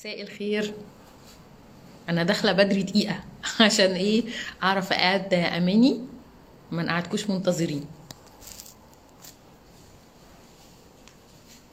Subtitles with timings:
[0.00, 0.74] مساء الخير.
[2.08, 3.20] أنا داخلة بدري دقيقة
[3.66, 4.22] عشان إيه؟
[4.62, 6.00] أعرف أقعد أماني
[6.70, 7.84] ما نقعدكوش منتظرين.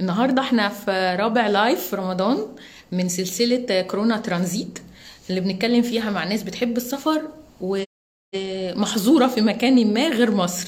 [0.01, 2.47] النهارده إحنا في رابع live في رمضان
[2.91, 4.79] من سلسلة كورونا ترانزيت
[5.29, 7.21] اللي بنتكلم فيها مع ناس بتحب السفر
[7.61, 10.67] ومحظورة في مكان ما غير مصر.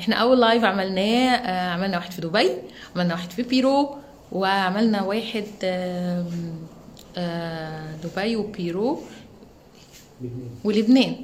[0.00, 2.50] إحنا أول live عملناه آه، عملنا واحد في دبي
[2.96, 3.96] عملنا واحد في بيرو
[4.32, 5.46] وعملنا واحد
[8.04, 9.02] دبي وبيرو
[10.64, 11.16] ولبنان.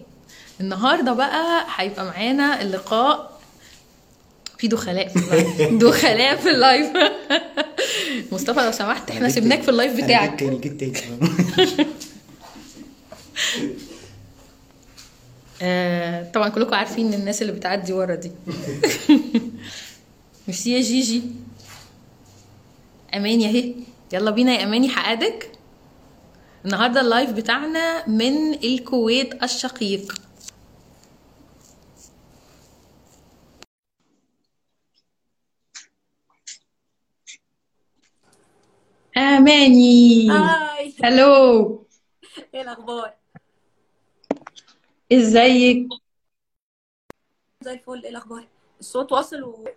[0.60, 3.40] النهارده بقى هيبقى معانا اللقاء
[4.58, 5.62] في دخلاء في ال live.
[5.84, 6.90] دخلاء في ال live.
[8.32, 10.40] مصطفى لو سمحت إحنا سيبناك في ال live بتاعك.
[10.40, 10.92] تاني جيت تاني
[15.62, 18.30] آه طبعا كلكم عارفين الناس اللي بتعدي ورا دي.
[20.48, 21.22] ميرسي يا جيجي.
[23.14, 23.74] أماني أهي.
[24.12, 25.50] يلا بينا يا أماني حقدمك
[26.66, 30.14] النهارده ال live بتاعنا من الكويت الشقيق.
[39.16, 40.30] آماني.
[40.30, 40.94] hi.
[41.04, 41.86] Hello
[42.54, 43.14] إيه الأخبار؟
[45.12, 45.88] إزيك؟
[47.64, 48.02] زي الفل.
[48.02, 48.48] إيه الأخبار؟
[48.80, 49.68] الصوت واصل و...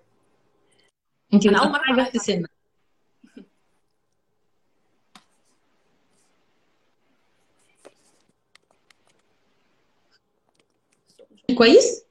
[1.34, 2.12] انت مرة حاجة أعرف.
[2.12, 2.49] في سنة
[11.56, 12.06] كويس؟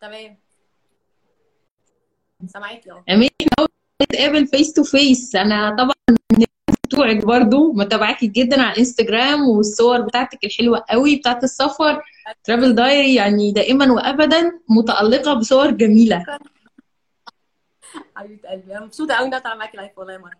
[0.00, 0.38] تمام.
[2.46, 3.02] سامعاكي اهو.
[3.10, 3.30] امين
[4.02, 6.16] نتقابل فيس تو فيس أنا طبعا
[6.84, 12.02] بتوعك برضو متابعاكي جدا على الإنستجرام والصور بتاعتك الحلوة قوي بتاعت السفر.
[12.44, 16.24] travel diary يعني دائما وابدا متألقة بصور جميلة.
[18.16, 20.38] حبيبة قلبي أنا مبسوطة قوي إن أنا طالعة معاكي live والله يا مرة.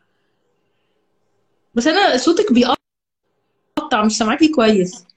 [1.74, 5.09] بس أنا صوتك بيقطع مش سامعاكي كويس.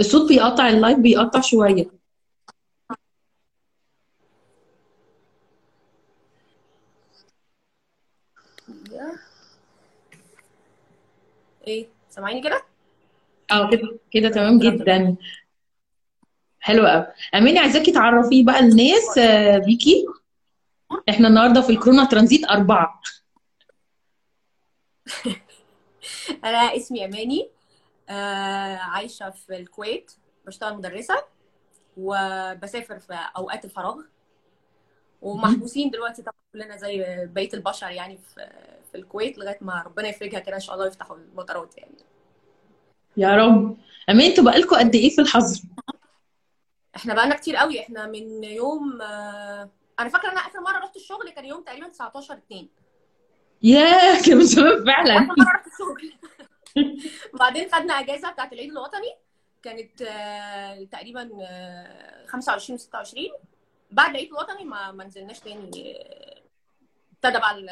[0.00, 1.90] الصوت بيقطع ال live بيقطع شوية.
[11.66, 12.62] إيه سامعيني كده؟
[13.52, 15.16] آه كده كده تمام جدا.
[16.60, 17.06] حلو قوي.
[17.34, 20.06] اماني عايزاكي تعرفي بقى الناس آه، بيكي؟
[21.08, 23.00] إحنا النهارده في الكورونا ترانزيت أربعة.
[26.44, 27.50] أنا اسمي أماني.
[28.80, 30.12] عايشة في الكويت
[30.46, 31.24] بشتغل مدرسة
[31.96, 33.96] وبسافر في أوقات الفراغ.
[35.22, 38.50] ومحبوسين دلوقتي طبعا كلنا زي بقيه البشر يعني في
[38.90, 41.94] في الكويت لغاية ما ربنا يفرجها كده إن شاء الله يفتحوا المطارات يعني.
[43.16, 43.76] يا رب.
[44.10, 45.60] اماني أنتوا بقالكوا قد إيه في الحظر؟
[46.96, 47.80] إحنا بقالنا كتير قوي.
[47.80, 51.88] إحنا من يوم آه، أنا فاكرة إن أنا آخر مرة رحت الشغل كان يوم تقريبا
[51.88, 52.68] 19 2
[53.62, 55.16] ياه كان من زمان فعلا.
[55.16, 56.12] آخر مرة رحت الشغل.
[57.34, 59.16] وبعدين خدنا أجازة بتاعت العيد الوطني
[59.62, 63.26] كانت آه، تقريبا آه، 25 و 26
[63.90, 65.70] بعد العيد الوطني ما ما نزلناش تاني.
[65.76, 66.40] آه،
[67.12, 67.70] ابتدى بقى ال-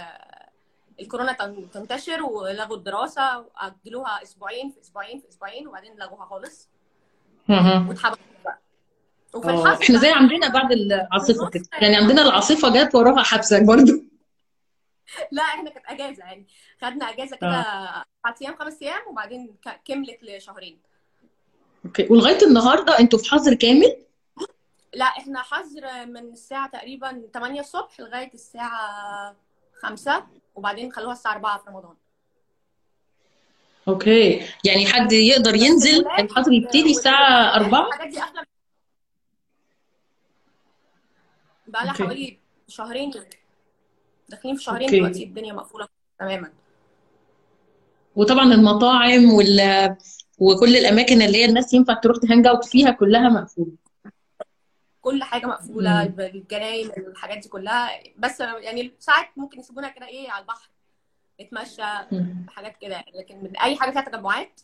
[1.00, 6.69] الكورونا تن- تنتشر ولغوا الدراسة وأجلوها أسبوعين في أسبوعين في أسبوعين وبعدين لغوها خالص.
[7.88, 8.58] واتحبسوا بقى.
[9.34, 11.64] وفي الحظر إحنا زي عندنا بعد العاصفة كده.
[11.81, 13.92] يعني عندنا العاصفة جت وراها حبسة برضو.
[15.30, 16.46] لا إحنا كانت أجازة يعني.
[16.82, 17.60] خدنا أجازة كده
[18.26, 20.80] أربع أيام خمس أيام وبعدين كملت لشهرين.
[21.84, 22.06] أوكي.
[22.10, 23.96] ولغاية النهاردة أنتوا في حظر كامل؟
[24.92, 29.36] لا إحنا حظر من الساعة تقريبا 8 الصبح لغاية الساعة
[29.82, 31.94] 5 وبعدين خلوها الساعة 4 في رمضان.
[33.88, 34.46] Okay.
[34.64, 37.06] يعني حد يقدر ينزل الحظر يبتدي والولاد
[37.54, 38.44] 4 الحاجات دي قافله
[41.66, 41.92] بقى لها.
[41.92, 42.38] حوالي
[42.69, 43.12] شهرين
[44.28, 44.98] داخلين في شهرين okay.
[44.98, 46.52] دلوقتي الدنيا مقفولة تماما
[48.16, 49.96] وطبعا المطاعم وال
[50.38, 53.72] وكل الأماكن اللي هي الناس ينفع تروح تهانج أوت فيها كلها مقفولة
[55.00, 56.02] كل حاجة مقفولة.
[56.02, 60.70] الجناين الحاجات دي كلها بس يعني ساعات ممكن يسيبونا كده إيه على البحر
[61.40, 61.82] نتمشى.
[62.48, 64.60] حاجات كده يعني لكن من أي حاجة فيها تجمعات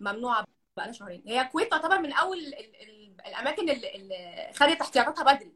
[0.00, 0.44] ممنوعه
[0.76, 5.52] بقى شهرين هي الكويت تعتبر من أول ال ال الأماكن اللي خدت احتياطاتها بدري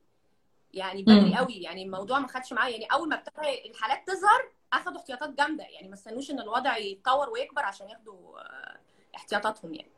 [0.76, 1.34] يعني بدري.
[1.36, 5.64] قوي يعني الموضوع ما خدش معايا يعني أول ما ابتدى الحالات تظهر أخدوا احتياطات جامدة
[5.64, 8.78] يعني ما استنوش إن الوضع يتطور ويكبر عشان ياخدوا آه،
[9.16, 9.90] احتياطاتهم يعني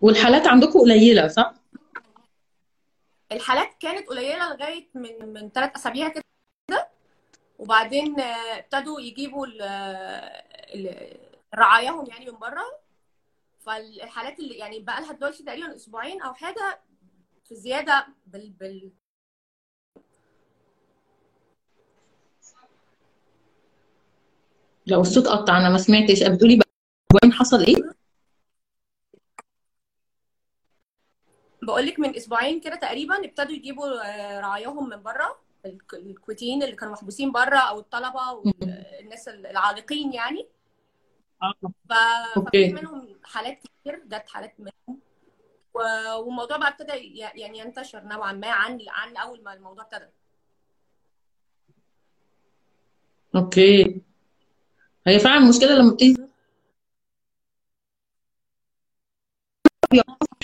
[0.00, 1.54] والحالات عندكم قليلة صح؟
[3.32, 6.88] الحالات كانت قليلة لغاية من من ثلاث أسابيع كده
[7.58, 9.62] وبعدين آه، ابتدوا يجيبوا ال-
[10.74, 11.18] ال-
[11.54, 12.78] رعاياهم يعني من بره
[13.60, 16.80] فالحالات اللي يعني بقى لها دلوقتي تقريبا أسبوعين أو حاجة
[17.48, 18.90] في زيادة بال بال
[24.86, 26.22] لو الصوت قطع أنا ما سمعتش.
[26.22, 27.76] أه، بتقولي بقى حصل إيه؟
[31.62, 35.38] بقول لك من أسبوعين كده تقريبا ابتدوا يجيبوا آه، رعاياهم من بره
[35.92, 40.46] الكويتيين اللي كانوا محبوسين بره أو الطلبة والناس العالقين يعني.
[41.42, 41.54] آه.
[41.88, 41.92] ف...
[42.36, 42.72] أوكي.
[42.72, 45.07] منهم حالات كتير جت حالات منهم.
[45.78, 50.08] والموضوع بقى ابتدى يعني ينتشر نوعا ما عن عن أول ما الموضوع ابتدى.
[53.36, 54.02] أوكي.
[55.06, 56.22] هي فعلا المشكلة لما بتيجي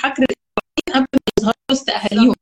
[0.00, 0.24] حكر
[0.94, 1.06] قبل ما
[1.38, 2.34] يظهروا وسط أهاليهم.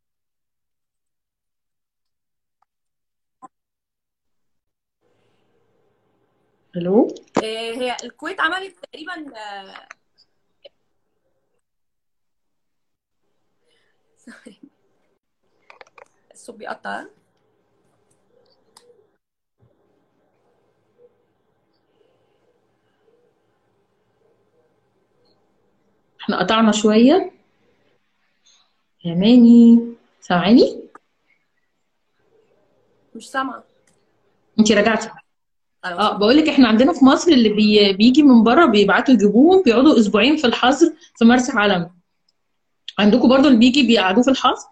[6.77, 7.09] ألو؟
[7.45, 9.33] آه، هي الكويت عملت تقريبا
[14.29, 14.33] آه،
[16.33, 17.05] الصوت بيقطع.
[26.21, 27.33] إحنا قطعنا شوية.
[29.05, 29.79] يا ماني
[30.21, 30.83] سامعاني؟
[33.15, 33.65] مش سامعة.
[34.59, 35.09] انت رجعتي.
[35.85, 37.93] آه بقول لك إحنا عندنا في مصر اللي بي...
[37.93, 41.91] بيجي من بره بيبعتوا يجيبوهم بيقعدوا أسبوعين في الحظر في مرسى علم.
[43.03, 44.69] عندكم برضو اللي بيجي بيقعدوه في الحظر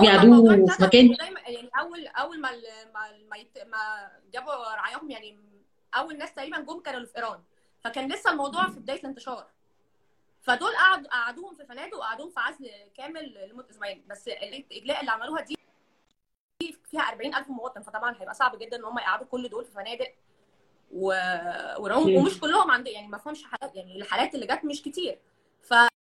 [0.00, 1.16] بيقعدوه في مكان؟
[1.46, 2.50] يعني اول أول ما
[2.94, 3.00] ما
[3.30, 3.58] ما, يت...
[3.66, 5.38] ما جابوا رعاياهم يعني
[5.94, 7.40] أول ناس تقريبا جم كانوا في إيران.
[7.84, 9.46] فكان لسه الموضوع في بداية الانتشار.
[10.42, 14.04] فدول قعد قعدوهم في فنادق وقعدوهم في عزل كامل لمدة أسبوعين.
[14.10, 15.56] بس الإجلاء اللي عملوها دي
[16.90, 17.82] فيها 40000 مواطن.
[17.82, 20.14] فطبعا هيبقى صعب جدا إن هم يقعدوا كل دول في فنادق
[20.92, 21.14] و...
[21.78, 25.18] ومش كلهم عند يعني ما فهمش حالات يعني الحالات اللي جت مش كتير.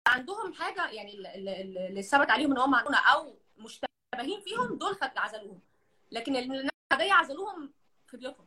[0.08, 4.78] فعندهم حاجة يعني ال- ال- ال- اللي ثبت عليهم إن هم عندنا أو مشتبهين فيهم
[4.78, 5.60] دول خد عزلوهم.
[6.12, 7.70] لكن العاديه عزلوهم
[8.06, 8.46] في بيوتهم.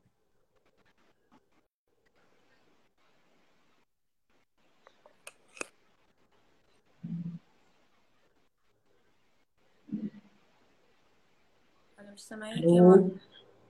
[12.00, 12.54] أنا مش سامعاك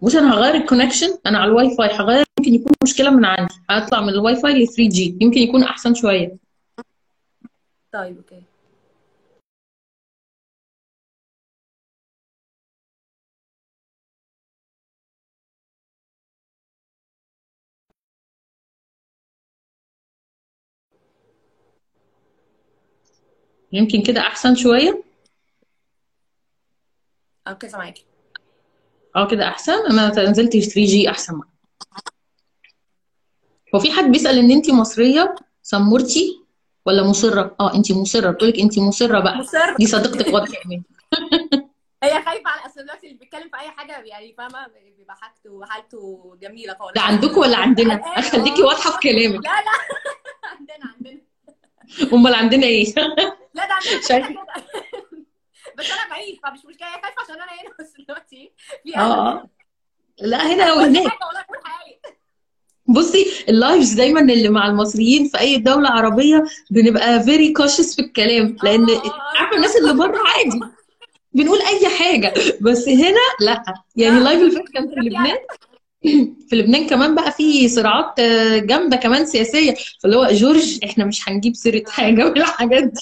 [0.02, 3.54] بص أنا هغير ال connection أنا على الواي فاي هغير يمكن يكون مشكلة من عندي.
[3.70, 6.38] هطلع من الواي فاي ل 3G يمكن يكون أحسن شوية.
[7.92, 8.44] طيب okay.
[23.74, 25.04] يمكن كده أحسن شوية؟
[27.48, 28.06] Okay سامعاكي.
[29.16, 31.34] أه كده أحسن؟ أنا نزلت 3G أحسن.
[31.34, 31.52] معايا.
[33.76, 36.41] هو في حد بيسأل إن انت مصرية؟ سمورتي؟
[36.86, 38.32] ولا مصرة؟ آه انت مصرة.
[38.32, 39.38] بتقولك انت مصرة بقى.
[39.38, 40.54] مصر دي صديقتك واضحه
[42.04, 44.68] هي خايفة على اصل دلوقتي اللي بيتكلم في أي حاجة يعني فاهمة؟
[44.98, 46.94] بيبقى حاجته وحالته جميلة خالص.
[46.96, 49.46] ده عندكم ولا عندنا؟ قلقانه خليكي آه واضحة في كلامك.
[49.46, 49.72] لا لا.
[50.60, 51.22] عندنا عندنا.
[52.14, 54.00] أمال عندنا إيه؟ لا ده عندنا
[55.78, 56.88] بس أنا بعيد فمش مشكلة.
[56.88, 58.54] هي خايفة عشان أنا هنا بس دلوقتي
[58.84, 59.50] في آه.
[60.22, 61.12] لا هنا وهناك.
[62.88, 68.02] بصي ال lives دايما اللي مع المصريين في أي دولة عربية بنبقى very cautious في
[68.02, 69.02] الكلام لأن آه.
[69.38, 70.60] عارفة الناس اللي بره عادي.
[71.34, 72.34] بنقول أي حاجة.
[72.62, 73.64] بس هنا لأ.
[73.96, 74.18] يعني لا.
[74.20, 75.38] ال live اللي فات كان في لبنان.
[76.50, 79.74] في لبنان كمان بقى في صراعات آه، جامدة كمان سياسية.
[80.04, 83.02] فاللي هو جورج إحنا مش هنجيب سيرة حاجة من الحاجات دي.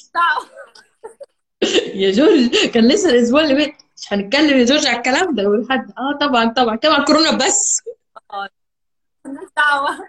[1.94, 3.74] يا جورج كان لسه الأسبوع اللي فات.
[3.98, 5.44] مش هنتكلم يا جورج على الكلام ده.
[5.44, 7.82] يقول حد آه طبعا طبعا كده على الكورونا بس.
[9.72, 10.08] دعوة.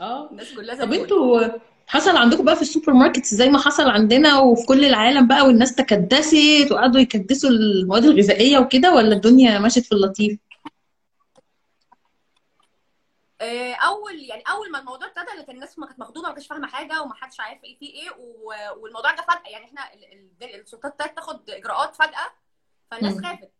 [0.00, 0.30] آه.
[0.30, 1.48] الناس كلها طب أنتوا
[1.86, 5.74] حصل عندكم بقى في السوبر ماركت زي ما حصل عندنا وفي كل العالم بقى والناس
[5.74, 10.38] تكدست وقعدوا يكدسوا المواد الغذائية وكده ولا الدنيا مشت في اللطيف؟
[13.40, 16.66] آه، أول يعني أول ما الموضوع ابتدى كان الناس ما كانت مخضوضة ما كانتش فاهمة
[16.68, 18.10] حاجة وما حدش عارف إيه فيه إيه
[18.76, 19.50] والموضوع جه فجأة.
[19.52, 20.04] يعني إحنا ال-
[20.44, 22.30] ال- السلطات ابتدت تاخد إجراءات فجأة
[22.90, 23.18] فالناس.
[23.20, 23.50] خافت.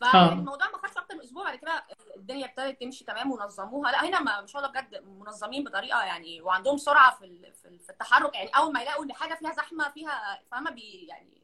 [0.00, 0.32] فيعني آه.
[0.32, 1.84] الموضوع ما خدش أكتر من أسبوع بعد كده
[2.16, 3.92] الدنيا ابتدت تمشي تمام ونظموها.
[3.92, 7.26] لا هنا ما شاء الله بجد منظمين بطريقة يعني وعندهم سرعة في
[7.62, 8.34] في ال- في التحرك.
[8.34, 11.40] يعني أول ما يلاقوا إن حاجة فيها زحمة فيها فاهمة؟ بي يعني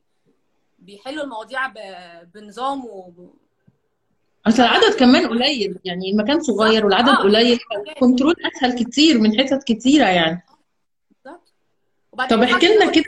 [0.79, 1.67] بيحلوا المواضيع
[2.35, 3.13] بنظام و
[4.47, 5.79] أصل العدد كمان قليل.
[5.85, 7.59] يعني المكان صغير والعدد آه قليل.
[7.81, 10.43] مكان كنترول أسهل كتير من حتت كتيرة يعني.
[11.25, 11.53] بالظبط.
[12.31, 13.05] طب احكي لنا ده كده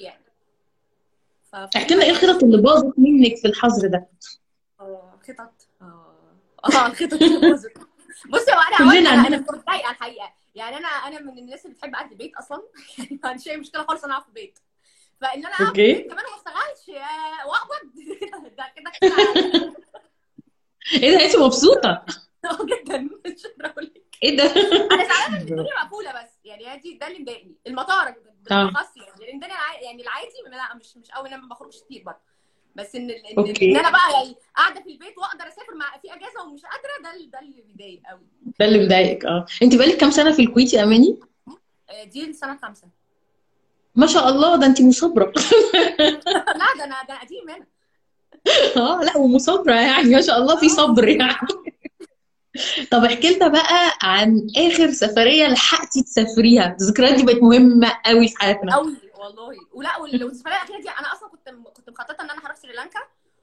[0.00, 0.22] يعني.
[1.76, 4.06] احكي لنا إيه الخطط اللي باظت منك في الحظر ده؟
[5.28, 6.16] خطط آه
[6.64, 7.14] آه الخطط
[8.30, 10.32] بصي هو أنا كلنا أنا كنت متضايقه الحقيقة.
[10.54, 12.62] يعني أنا أنا من الناس اللي بتحب قعده البيت أصلا.
[12.98, 14.58] يعني ما عنديش أي مشكلة خالص أنا أقعد في البيت
[15.20, 16.98] فإن أنا أقعد في البيت كمان وما اشتغلش
[17.46, 17.92] وأقبض.
[18.58, 19.74] ده كده كده
[20.92, 22.04] إيه ده؟ أنت مبسوطة؟
[22.44, 22.98] أه جدا.
[23.26, 23.46] مش
[23.78, 24.02] لك.
[24.22, 24.44] إيه ده؟
[24.92, 26.30] أنا زعلانه إن الدنيا مقفولة بس.
[26.44, 27.56] يعني دي ده اللي مضايقني.
[27.66, 28.14] المطار
[28.50, 29.20] بالأخص يعني.
[29.20, 32.35] لأن الدنيا يعني العادي لا مش مش قوي أنا ما بخرجش كتير برضه.
[32.76, 33.70] بس إن ال- إن, أوكي.
[33.70, 37.26] إن أنا بقى يعني قاعدة في البيت وأقدر أسافر مع في أجازة ومش قادرة ده
[37.32, 38.20] ده اللي بيضايق قوي
[38.60, 39.46] ده اللي مضايقك آه.
[39.62, 41.20] أنت بقالك كام سنة في الكويت يا أماني؟
[41.90, 42.88] آه، دي السنة الخامسة.
[43.94, 45.32] ما شاء الله ده أنت مثابره
[46.60, 47.66] لا ده أنا ده قديم أنا.
[48.86, 51.34] آه لا ومثابره يعني ما شاء الله في صبر يعني.
[52.92, 58.34] طب احكي لنا بقى عن آخر سفرية لحقتي تسافريها؟ الذكريات دي بقت مهمة قوي في
[58.38, 58.74] حياتنا.
[58.76, 59.56] قوي والله.
[59.72, 63.00] ولا وال- والسفريه الاخيره دي أنا أصلا كنت كنت مخططة إن أنا هروح سريلانكا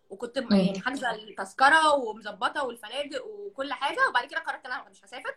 [0.09, 0.37] وكنت.
[0.37, 5.35] يعني حاجزة التذكرة ومظبطة والفنادق وكل حاجة وبعد كده قررت إن أنا مش هسافر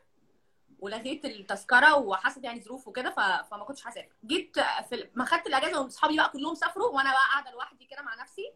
[0.80, 3.20] ولغيت التذكرة وحصلت يعني ظروف وكده ف...
[3.50, 4.08] فما كنتش هسافر.
[4.26, 8.14] جيت في ما خدت الأجازة واصحابي بقى كلهم سافروا وأنا بقى قاعدة لوحدي كده مع
[8.22, 8.52] نفسي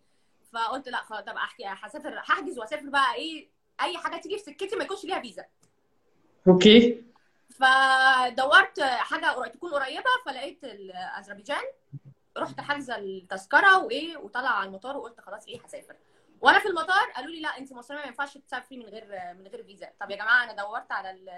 [0.53, 3.49] فقلت لا خلاص طب أحكي هسافر هحجز وأسافر بقى إيه
[3.81, 5.45] أي حاجة تيجي في سكتي ما يكونش ليها فيزا.
[6.49, 7.05] Okay.
[7.61, 10.65] فدورت حاجة تكون قريبة فلقيت
[11.19, 11.63] اذربيجان
[12.39, 15.97] رحت حاجزه التذكرة وإيه وطلع على المطار وقلت خلاص إيه هسافر.
[16.41, 19.65] وأنا في المطار قالوا لي لا انت مصرية ما ينفعش تسافري من غير من غير
[19.65, 19.93] فيزا.
[20.01, 21.29] طب يا جماعة أنا دورت على ال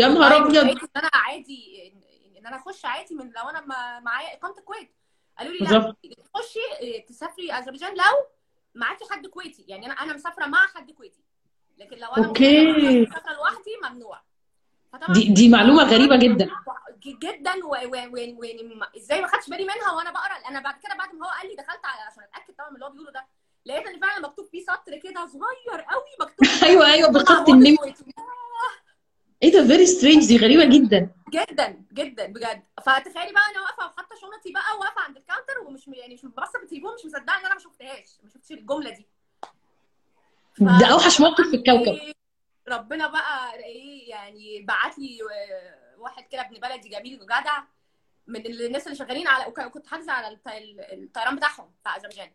[0.00, 0.48] يا نهار.
[0.48, 1.92] لقيت إن أنا عادي
[2.38, 3.60] ان أنا أخش عادي من لو أنا
[4.00, 4.94] معايا إقامة الكويت.
[5.38, 5.94] قالوا لي لا
[6.34, 8.26] تخشي إيه، تسافري أذربيجان لو
[8.74, 9.64] معاكي حد كويتي.
[9.68, 11.24] يعني أنا أنا مسافرة مع حد كويتي.
[11.78, 12.28] لكن لو أنا.
[13.02, 14.22] مسافرة لوحدي ممنوع.
[14.96, 16.50] فطبعا دي دي معلومة غريبة جدا.
[17.06, 17.68] جدا و...
[17.68, 17.96] و...
[18.12, 18.16] و...
[18.40, 18.44] و...
[18.96, 21.54] إزاي ما خدتش بالي منها وأنا بقرأ؟ أنا بعد كده بعد ما هو قال لي
[21.56, 23.26] دخلت على عشان أتأكد طبعا من اللي هو بيقوله ده
[23.66, 27.94] لقيت إن فعلا مكتوب فيه سطر كده صغير قوي مكتوب أيوه أيوه بخط النمر.
[29.42, 31.10] إيه ده very strange دي غريبة جدا.
[31.30, 32.62] جدا جدا بجد.
[32.78, 36.62] فتخيلي بقى أنا واقفة وحاطة شنطي بقى واقفه عند الكاونتر ومش يعني مش ببص في
[36.62, 39.06] التليفون مش مصدقة إن أنا ما شفتهاش ما شفتش الجملة دي.
[40.54, 41.98] ف- ده أوحش موقف في الكوكب.
[42.68, 47.62] ربنا بقى إيه يعني بعت لي آه، واحد كده ابن بلدي جميل وجدع
[48.26, 50.48] من الناس اللي شغالين على وكنت حاجزة على الط-
[50.92, 52.32] الطيران بتاعهم بتاع أذربيجان.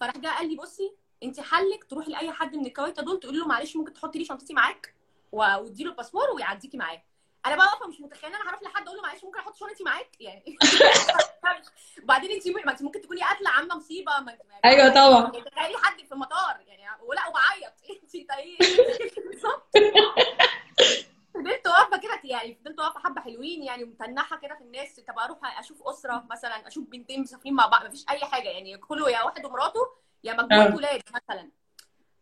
[0.00, 3.46] فراح جه قال لي بصي انت حلك تروحي لأي حد من الكويت دول تقولي له
[3.46, 4.94] معلش ممكن تحطي لي شنطتي معاك
[5.32, 7.02] و- واديله الباسبور ويعديكي معاه
[7.46, 10.20] أنا بقى مش متخيلة ان أنا هروح لحد أقول له معلش ممكن أحط شنطتي معاك؟
[10.20, 10.44] يعني
[12.02, 15.30] وبعدين انت ما انت ممكن تكوني قاتلة عاملة مصيبة ما أيوة طبعا.
[15.30, 17.72] تخيلي حد في المطار يعني ولا وبعيط.
[18.14, 18.58] انت إيه
[19.26, 19.72] بالظبط.
[21.34, 25.00] فضلت واقفة كده يعني فضلت واقفة حبة حلوين يعني متنحة كده في الناس.
[25.00, 28.48] طب أروح أشوف أسرة مثلا أشوف بنتين مسافرين مع بعض مفيش أي حاجة.
[28.48, 29.80] يعني كله يا واحد ومراته
[30.24, 30.76] يا مجموعة آه.
[30.76, 31.50] ولاد مثلا.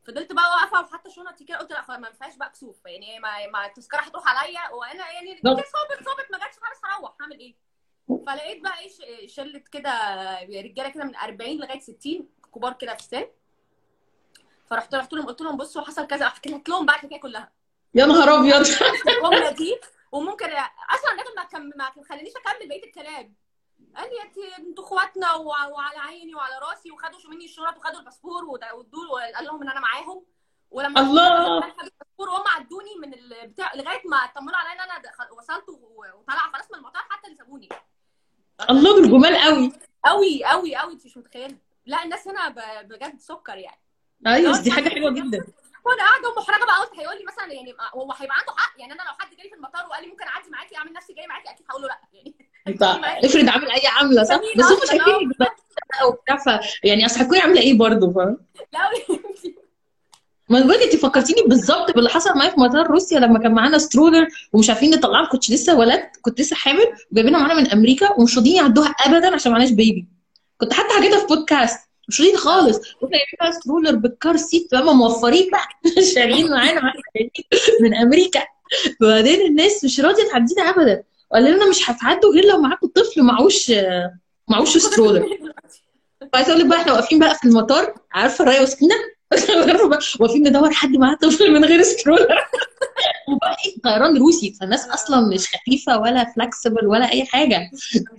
[0.06, 2.76] فضلت بقى واقفة وحاطة شنطي كده قلت لا خلاص ما ينفعش بقى كسوف.
[2.86, 4.70] يعني ما ما التذكرة هتروح عليا.
[4.70, 5.40] وأنا يعني.
[5.44, 7.54] صابت صابت ما جاتش خلاص هروح هعمل إيه؟
[8.26, 9.90] فلقيت بقى إيه شله كده
[10.42, 13.26] رجالة كده من 40 لغاية 60 كبار كده في السن.
[14.70, 17.52] فرحت رحت لهم قلت لهم بصوا حصل كذا حكيت لهم بقى الحكاية كلها.
[17.94, 18.66] يا نهار أبيض.
[19.08, 19.80] الجمله دي.
[20.12, 20.46] وممكن
[20.94, 23.34] أصلا الراجل ما كم ما خلانيش أكمل بقية الكلام.
[23.96, 28.44] قال لي انت أنتوا اخواتنا وع- وعلى عيني وعلى راسي وخدوا مني الشنط وخدوا الباسبور
[28.44, 30.24] وادوا وقال لهم إن أنا معاهم.
[30.70, 31.60] ولما الله.
[31.60, 35.02] خدوا الباسبور وهم عدوني من البتاع لغاية ما اطمنوا عليا إن أنا
[35.38, 37.68] وصلت و- وطلع خلاص من المطار حتى اللي سابوني.
[38.70, 39.72] الله دول جمال قوي.
[40.04, 41.58] قوي قوي قوي أنت مش متخيلة.
[41.86, 42.48] لا الناس هنا
[42.82, 43.80] بجد سكر يعني.
[44.26, 45.46] أيوه دي حاجة حلوة جدا.
[45.84, 49.02] وأنا قاعدة محرجه بقى قلت هيقول لي مثلا يعني هو هيبقى عنده حق؟ يعني أنا
[49.02, 51.66] لو حد جالي في المطار وقال لي ممكن أعدي معاكي أعمل نفسي جاي معاكي أكيد
[51.70, 52.00] هقول له لأ.
[52.12, 52.82] يعني انت
[53.24, 55.54] افرض عامل اي عامله صح؟ بس هم أصلاً، شايفينك بقى
[56.08, 58.36] وبتاع ف يعني أصل هتكوني عاملة إيه برضه فاهم
[58.72, 58.78] لا
[60.48, 63.78] ما أنا بقولك أنت فكرتيني بالظبط باللي حصل معايا في مطار روسيا لما كان معانا
[63.78, 68.36] stroller ومش عارفين نطلعها كنت لسه ولدت كنت لسه حامل وجايبينها معانا من أمريكا ومش
[68.38, 70.06] راضيين يعدوها ابدا عشان معناش baby
[70.58, 72.76] كنت حتى حكيتها في بودكاست مش راضيين خالص.
[72.78, 76.02] وإحنا جايبين بقى stroller بال car seat فاهمة موفرين بقى.
[76.14, 76.92] شاريين معانا
[77.80, 78.40] من أمريكا.
[79.02, 81.02] وبعدين الناس مش راضية تعدينا ابدا.
[81.30, 83.72] وقال لنا مش هتعدوا غير لو معاكم طفل معوش
[84.48, 85.26] معوش stroller
[86.34, 88.94] وعايزه أقول لك بقى إحنا واقفين بقى في المطار عارفة ريا وسكينة؟
[90.20, 92.26] واقفين ندور حد معاه طفل من غير stroller
[93.28, 97.70] وبقى إيه؟ طيران روسي فالناس أصلا مش خفيفة ولا flexible ولا أي حاجة.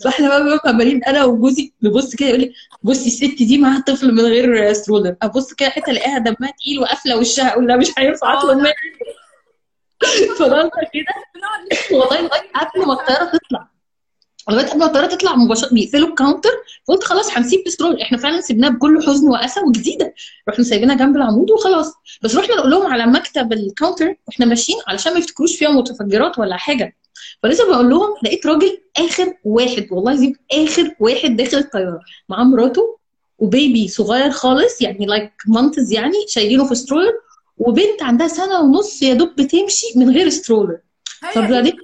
[0.03, 2.53] فإحنا بقى بنبقى عمالين أنا وجوزي نبص كده يقول لي
[2.83, 7.17] بصي الست دي معاها طفل من غير stroller أبص كده حتة ألاقيها دمها تقيل وقافلة
[7.17, 8.73] وشها أقول لها مش هينفع أطلب منها
[10.39, 11.13] فضلت كده.
[11.91, 13.71] والله لغاية قبل ما الطيارة تطلع.
[14.49, 16.49] لغاية قبل ما الطيارة تطلع مباشره بيقفلوا الكاونتر.
[16.87, 20.13] فقلت خلاص هنسيب ال stroller إحنا فعلا سيبناها بكل حزن وأسى وجديدة.
[20.49, 21.93] رحنا سايبينها جنب العمود وخلاص.
[22.23, 26.57] بس رحنا نقول لهم على مكتب الكاونتر وإحنا ماشيين علشان ما يفتكروش فيها متفجرات ولا
[26.57, 26.97] حاجة.
[27.43, 31.99] فلسه بقول لهم لقيت راجل آخر واحد والله العظيم آخر واحد داخل الطيارة.
[32.29, 32.97] معاه مراته
[33.37, 37.13] وبيبي صغير خالص يعني like months يعني شايلينه في stroller
[37.67, 40.77] وبنت عندها سنة ونص يا دوب بتمشي من غير stroller
[41.23, 41.77] هي فبعدين دي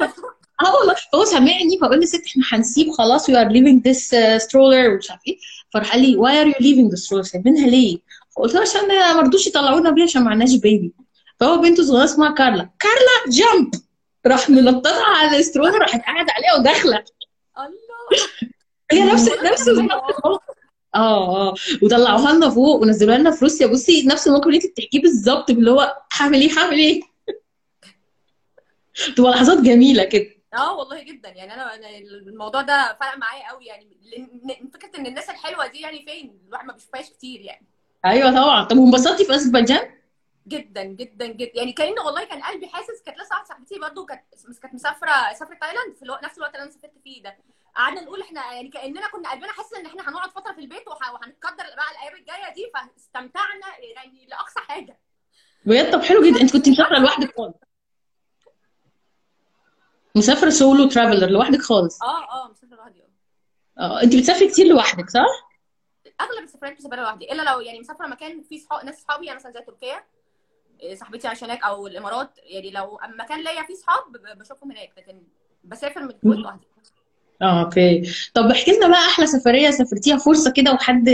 [0.65, 0.95] آه والله.
[1.13, 5.21] فهو سامعني فقال لي said إحنا هنسيب خلاص are leaving this uh, stroller ومش عارف
[5.27, 5.37] إيه.
[5.73, 7.97] فراح قال لي why are you leaving the stroller سايبينها ليه؟
[8.35, 10.93] فقلت له عشان ما رضوش يطلعونا بيها عشان ما عندناش بيبي
[11.39, 12.69] فهو بنته صغيرة اسمها كارلا.
[12.79, 13.71] كارلا jump
[14.27, 17.03] راح منططها على ال stroller راحت قاعدة عليها وداخلة.
[17.57, 18.23] الله.
[18.91, 20.39] هي نفس نفس الموقف.
[20.97, 21.55] آه آه.
[21.81, 23.67] وطلعوها لنا فوق ونزلوها لنا في روسيا.
[23.67, 27.01] بصي نفس الموقف اللي انت بتحكيه بالظبط اللي هو هعمل إيه هعمل إيه؟
[29.17, 30.27] تبقى لحظات جميلة كده.
[30.53, 31.29] آه والله جدا.
[31.29, 33.65] يعني أنا أنا الموضوع ده فرق معايا قوي.
[33.65, 33.87] يعني
[34.73, 37.65] فكرة إن الناس الحلوة دي يعني فين؟ الواحد ما بيشوفهاش كتير يعني.
[38.05, 38.63] أيوه طبعا.
[38.63, 39.89] طب وانبسطتي في أذربيجان؟
[40.47, 41.51] جدا جدا جدا.
[41.55, 43.01] يعني كان والله كان قلبي حاسس.
[43.05, 44.21] كانت لسه واحدة صاحبتي برضو كانت
[44.61, 45.95] كانت مسافرة سافرت تايلاند.
[45.95, 47.37] في الوقت نفس الوقت اللي أنا سافرت فيه ده.
[47.77, 51.13] قعدنا نقول إحنا يعني كأننا كنا قلبنا حاسس إن إحنا هنقعد فترة في البيت وه-
[51.13, 54.99] وهنتقدر بقى الأيام الجاية دي فاستمتعنا يعني لأقصى حاجة.
[55.65, 56.41] بجد؟ طب حلو جدا.
[56.41, 57.55] انت كنت مسافرة لوحدك خالص.
[60.15, 62.03] مسافرة سولو ترافلر لوحدك خالص.
[62.03, 63.81] آه آه مسافرة لوحدي آه.
[63.81, 65.47] آه انت بتسافري كتير لوحدك صح؟
[66.21, 69.51] أغلب السفرات مسافرة لوحدي إلا لو يعني مسافرة مكان فيه صحاب ناس صحابي يعني مثلا
[69.51, 70.03] زي تركيا
[70.79, 72.31] إيه، صاحبتي عايشه هناك أو الإمارات.
[72.43, 75.23] يعني لو مكان ليا فيه صحاب بشوفهم هناك لكن
[75.63, 76.67] بسافر من الكويت لوحدي.
[77.41, 78.11] آه أوكي.
[78.33, 81.09] طب احكي لنا بقى أحلى سفرية سافرتيها فرصة كده وحد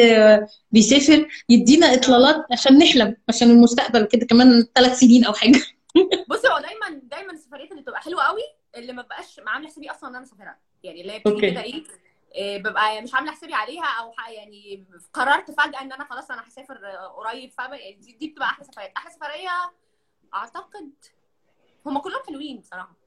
[0.71, 5.59] بيسافر يدينا إطلالات عشان نحلم عشان المستقبل كده كمان ثلاث سنين أو حاجة.
[6.29, 8.41] بصي هو دايما دايما السفريات اللي بتبقى حلوة قوي
[8.77, 10.57] اللي ما بقاش عاملة حسابي أصلا إن أنا أسافرها.
[10.83, 11.19] يعني اللي هي.
[11.19, 11.83] كده إيه
[12.35, 16.75] إيه، ببقى مش عاملة حسابي عليها أو يعني قررت فجأة إن أنا خلاص أنا هسافر
[16.85, 17.51] آه، قريب.
[17.51, 19.73] فاهمه يعني دي, دي بتبقى أحلى سفريات أحلى سفرية
[20.33, 20.91] أعتقد
[21.85, 23.02] هم كلهم حلوين بصراحة.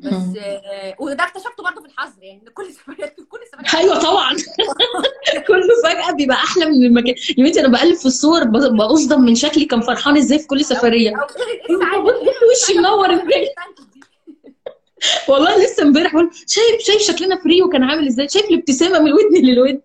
[0.00, 0.12] بس.
[0.38, 4.32] آه، وده اكتشفته برضه في الحظر يعني إن كل السفريات كل السفريات أيوه طبعا.
[5.48, 7.14] كله فجأة بيبقى أحلى من المكان.
[7.38, 11.10] يا بنتي أنا بقلب في الصور بصدم من شكلي كان فرحان إزاي في كل سفرية.
[11.10, 13.48] إيه السعادة دي؟ وشي منور إزاي
[15.28, 19.46] والله لسه امبارح بقول شايف شايف شكلنا فري وكان عامل إزاي؟ شايف الابتسامة من الودن
[19.46, 19.80] للودن.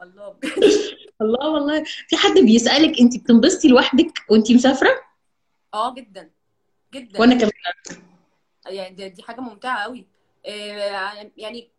[0.00, 0.36] الله
[1.20, 1.84] الله الله والله.
[2.08, 4.90] في حد بيسألك انت بتنبسطي لوحدك وانت مسافرة؟
[5.74, 6.30] آه جدا
[6.94, 7.20] جدا.
[7.20, 7.52] وأنا كمان.
[8.66, 10.08] يعني دي, حاجة ممتعة قوي
[10.46, 11.70] آه، يعني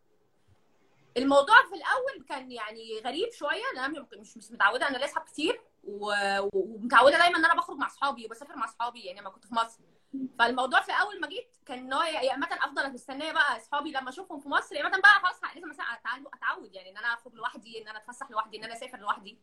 [1.18, 3.88] الموضوع في الأول كان يعني غريب شوية أنا
[4.20, 8.66] مش مش متعودة أنا أصحاب كتير ومتعودة دايما إن أنا بخرج مع أصحابي وبسافر مع
[8.66, 9.80] أصحابي يعني لما كنت في مصر.
[10.40, 14.10] فالموضوع في اول ما جيت كان إن هو يا اما أفضل مستنيه بقى أصحابي لما
[14.10, 15.72] أشوفهم في مصر يا اما بقى خلاص لازم
[16.34, 19.38] أتعود يعني إن أنا أخرج لوحدي إن أنا أتفسح لوحدي إن أنا أسافر لوحدي.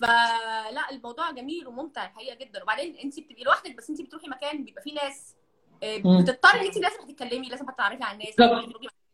[0.00, 2.62] فلا الموضوع جميل وممتع الحقيقة جدا.
[2.62, 5.36] وبعدين انت بتبقي لوحدك بس انت بتروحي مكان بيبقى فيه ناس.
[5.84, 8.64] بتضطري ان انت لازم تتكلمي لازم تتعرفي على الناس مع-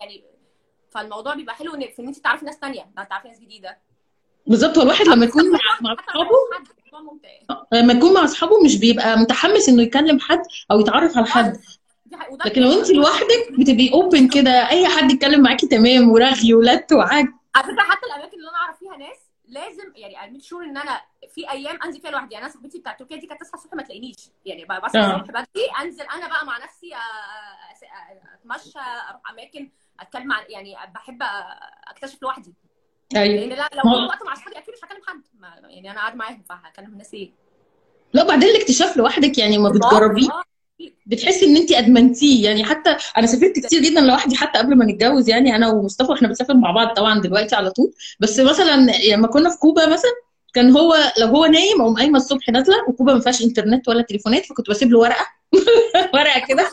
[0.01, 0.25] يعني
[0.91, 3.79] فالموضوع بيبقى حلو في ان انت تعرفي ناس تانية تعرفي ناس جديدة.
[4.47, 5.59] بالظبط هو الواحد لما يكون مع
[5.93, 6.37] أصحابه
[7.73, 11.57] لما يكون مع أصحابه مش بيبقى متحمس إنه يكلم حد أو يتعرف على حد.
[12.47, 17.27] لكن لو أنت لوحدك بتبقي اوبن كده أي حد يتكلم معاكي تمام ورغي ولت وعج
[17.55, 19.17] على فكرة حتى الأماكن اللي أنا أعرف فيها ناس
[19.49, 21.01] لازم يعني ارميك شور إن أنا
[21.35, 22.35] في أيام أنزل فيها لوحدي.
[22.35, 24.17] يعني أنا صاحبتي بتاعت تركيا دي كانت تصحى الصبح ما تلاقينيش.
[24.47, 25.17] يعني بصحى آه.
[25.17, 26.95] الصبح بدري أنزل أنا بقى مع نفسي أ-
[27.85, 28.79] أ- أتمشى
[29.11, 31.19] أروح أماكن أتكلم عن يعني بحب
[31.89, 32.55] أكتشف لوحدي.
[33.17, 33.37] أيوه.
[33.47, 35.23] لأن لا لو كل وقت مع أصحابي أكيد مش هكلم حد.
[35.71, 37.33] يعني أنا قاعد معاهم فهكلم الناس إيه؟
[38.13, 40.31] لا بعدين الاكتشاف لوحدك يعني ما بتجربيه.
[40.31, 40.43] آه،
[41.07, 42.45] بتحسي إن انت أدمنتيه.
[42.45, 45.57] يعني حتى أنا سافرت كتير جدا لوحدي حتى قبل ما نتجوز يعني.
[45.57, 47.93] أنا ومصطفى إحنا بنسافر مع بعض طبعا دلوقتي على طول.
[48.21, 50.11] بس مثلا لما كنا في كوبا مثلا
[50.55, 54.47] كان هو لو هو نايم أقوم قايمة الصبح نازلة وكوبا ما فيهاش إنترنت ولا تليفونات
[54.47, 55.27] فكنت بسيب له ورقة.
[56.15, 56.69] ورقة كده.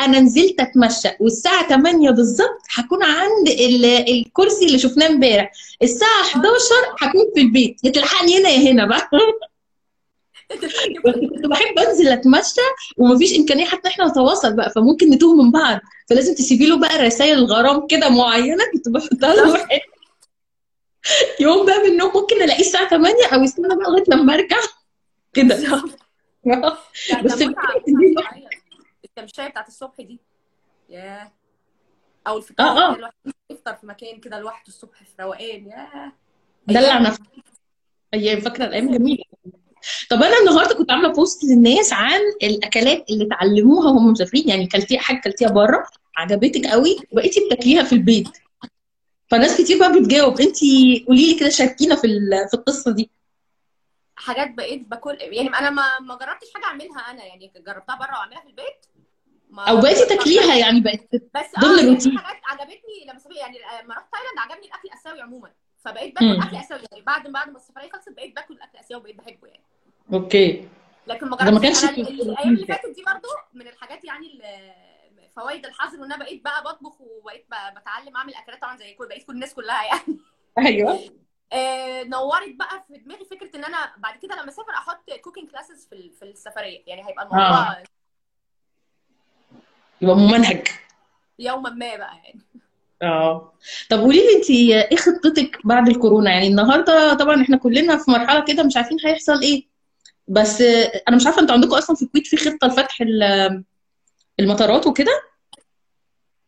[0.00, 1.08] أنا نزلت أتمشى.
[1.20, 5.52] والساعة 8 بالظبط هكون عند ال- الكرسي اللي شفناه امبارح.
[5.82, 6.50] الساعة 11
[7.00, 7.76] هكون في البيت.
[7.84, 9.10] يا تلحقني هنا يا هنا بقى.
[10.52, 12.60] كنت بحب انزل اتمشى
[12.98, 15.80] ومفيش امكانية حتى إحنا نتواصل بقى فممكن نتوه من بعض.
[16.08, 19.66] فلازم تسيبي له بقى رسائل غرام كده معينة كنت بحطها له.
[21.40, 24.56] يوم بقى من النوم ممكن ألاقيه الساعة 8 أو يستنى بقى لغاية لما أرجع.
[25.32, 25.56] كده.
[27.10, 27.42] يعني بس.
[29.04, 30.20] التمشية بتاعت الصبح دي
[30.88, 31.32] ياه.
[32.26, 32.76] أو الفطار.
[32.76, 33.14] كده الواحد
[33.50, 36.12] يفطر في مكان كده لوحده الصبح في روقان ياه.
[36.66, 37.22] دلع نفسك.
[38.14, 39.24] أيام فاكرة الأيام جميلة.
[40.10, 44.48] طب أنا النهارده كنت عاملة بوست للناس عن الأكلات اللي اتعلموها وهم مسافرين.
[44.48, 45.86] يعني كلتيها حاجة كلتيها بره
[46.16, 48.28] عجبتك قوي وبقيتي بتاكليها في البيت.
[49.30, 50.40] فناس كتير بقى بتجاوب.
[50.40, 50.56] انت
[51.06, 52.02] قولي لي كده شاركينا في
[52.50, 53.10] في القصة دي.
[54.16, 55.16] حاجات بقيت باكل.
[55.20, 57.24] يعني أنا ما ما جربتش حاجة أعملها أنا.
[57.24, 58.86] يعني جربتها بره وأعملها في البيت.
[59.68, 62.12] أو بقيتي تاكليها يعني بقت بس ضمن آه يعني الروتين.
[62.18, 63.36] في حاجات عجبتني لما سافرت.
[63.36, 65.50] يعني لما رحت تايلاند عجبني الأكل الآسيوي عموما.
[65.84, 66.40] فبقيت باكل.
[66.42, 66.80] أكل آسيوي.
[66.92, 69.62] يعني بعد بعد ما السفرية خلصت بقيت باكل أكل آسيوي وبقيت بحبه يعني.
[70.12, 70.68] أوكي.
[71.06, 72.66] لكن ما ده ما جربتش كانش الأيام اللي.
[72.66, 74.42] فاتت دي برضو من الحاجات يعني
[75.36, 79.08] فوائد الحظر وان أنا بقيت بقى بطبخ وبقيت بقى بتعلم أعمل أكلات طبعا زي كل
[79.08, 80.18] بقيت كل الناس كلها يعني.
[80.58, 81.00] أيوه.
[81.52, 85.88] آه، نورت بقى في دماغي فكرة إن أنا بعد كده لما أسافر أحط cooking classes
[85.90, 86.82] في في السفرية.
[86.86, 87.82] يعني هيبقى الموضوع آه.
[90.00, 90.68] يبقى ممنهج
[91.38, 92.40] يوما ما بقى يعني.
[93.02, 93.52] آه.
[93.90, 98.44] طب قولي لي انت إيه خطتك بعد الكورونا؟ يعني النهارده طبعا إحنا كلنا في مرحلة
[98.44, 99.77] كده مش عارفين هيحصل إيه.
[100.28, 100.60] بس
[101.08, 103.64] أنا مش عارفة أنتوا عندكم أصلا في الكويت في خطة لفتح ال-
[104.40, 105.22] المطارات وكده؟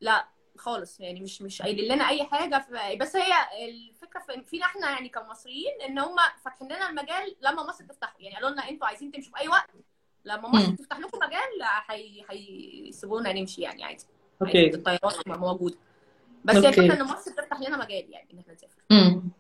[0.01, 1.01] لا خالص.
[1.01, 2.59] يعني مش مش قايلين لنا أي حاجة.
[2.71, 3.33] في بس هي
[3.69, 8.15] الفكرة في فينا إحنا يعني كمصريين إن هم فاتحين لنا المجال لما مصر تفتح.
[8.21, 9.71] يعني قالوا لنا أنتوا عايزين تمشوا في أي وقت.
[10.25, 10.73] لما مصر.
[10.75, 14.05] تفتح لكم مجال هي- هيسيبونا نمشي يعني عادي.
[14.43, 14.75] أوكي.
[14.75, 15.77] الطيارات موجوده
[16.45, 18.83] بس هي الفكرة إن مصر تفتح لنا مجال يعني إن إحنا نسافر.
[18.93, 19.31] امم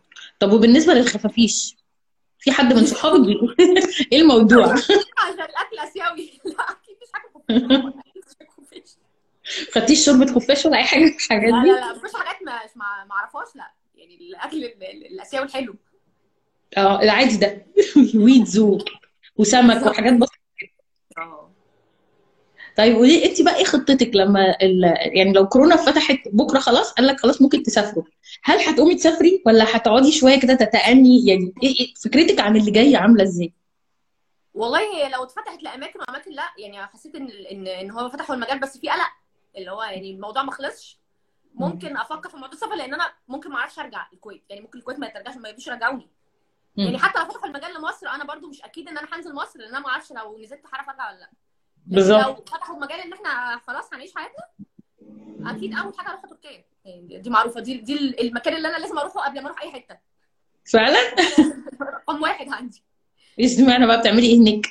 [0.41, 1.77] طب وبالنسبة للخفافيش؟
[2.41, 3.57] في حد من صحابك بيقول
[4.13, 4.91] إيه الموضوع؟ عشان
[5.41, 6.31] الأكل آسيوي.
[6.45, 8.97] لا أكيد مش خفيفة.
[9.75, 12.43] خدتيش شوربة خفاش ولا أي حاجة من الحاجات لا دي؟ لا لا مفيش حاجات
[12.77, 13.71] ما أعرفهاش لا.
[13.95, 15.75] يعني الأكل ال- ال- الآسيوي الحلو.
[16.77, 17.67] آه العادي ده.
[18.15, 18.59] ويدز
[19.37, 20.39] وسمك وحاجات بسيطة.
[21.19, 21.51] آه.
[22.77, 24.83] طيب قولي انت بقى إيه خطتك لما ال...
[25.17, 28.05] يعني لو كورونا فتحت بكرة خلاص قال لك خلاص ممكن تسافروا.
[28.43, 32.97] هل هتقومي تسافري ولا هتقعدي شوية كده تتأني؟ يعني إيه إيه فكرتك عن اللي جاي
[32.97, 33.53] عاملة إزاي؟
[34.55, 38.79] والله لو اتفتحت لأماكن وأماكن لأ يعني حسيت ان ان إن هو فتحوا المجال بس
[38.79, 39.11] في قلق
[39.57, 40.99] اللي هو يعني الموضوع ما خلصش.
[41.55, 41.67] مم.
[41.67, 44.99] ممكن أفكر في موضوع السفر لأن أنا ممكن ما أعرفش أرجع الكويت يعني ممكن الكويت
[44.99, 46.09] ما يرجعش ما يرضوش يرجعوني.
[46.77, 46.99] يعني.
[46.99, 49.81] حتى لو فتحوا المجال لمصر أنا برضو مش أكيد إن أنا هنزل مصر لأن أنا
[49.81, 51.31] ما أعرفش لو نزلت هعرف أرجع ولا لأ.
[51.87, 52.27] لكن بالظبط.
[52.27, 54.45] لو فتحوا المجال إن إحنا خلاص هنعيش حياتنا
[55.51, 56.51] أكيد أول حاجة أروح تركيا.
[56.51, 57.61] يعني دي معروفة.
[57.61, 59.99] دي دي المكان اللي أنا لازم أروحه قبل ما أروح أي حتة.
[60.73, 60.99] فعلا؟
[61.95, 62.83] رقم واحد عندي.
[63.41, 64.67] اشمعنى بقى بتعملي إيه هناك؟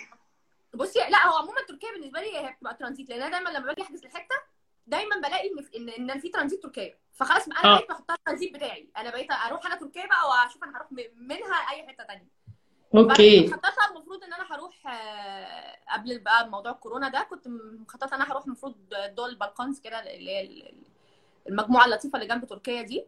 [0.73, 3.81] بصي لا هو عموما تركيا بالنسبة لي هي بتبقى ترانزيت لأن أنا دايما لما باجي
[3.81, 4.35] أحجز الحتة
[4.87, 6.97] دايما بلاقي إن في ان إن في ترانزيت تركيا.
[7.13, 7.75] فخلاص أنا آه.
[7.75, 8.89] بقيت بحطها الترانزيت بتاعي.
[8.97, 12.03] أنا بقيت أروح أنا تركيا بقى وأشوف أنا هروح منها أي حتة
[12.91, 13.47] كنت okay.
[13.47, 17.47] مخططة المفروض إن أنا هروح آه، قبل بقى موضوع الكورونا ده كنت
[17.81, 18.75] مخططة إن أنا هروح المفروض
[19.15, 20.73] دول البلقانز كده اللي هي
[21.49, 23.05] المجموعة اللطيفة اللي جنب تركيا دي.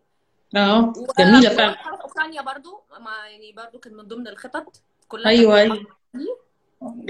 [0.56, 1.76] آه جميلة فعلا.
[2.04, 4.82] أوكرانيا برضو ما يعني برضو كان من ضمن الخطط.
[5.08, 5.86] كلها أيوه أيوه.